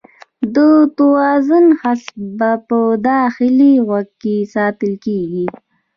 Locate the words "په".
2.69-2.79